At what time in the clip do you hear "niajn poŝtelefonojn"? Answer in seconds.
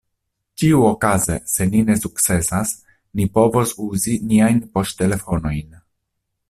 4.33-5.83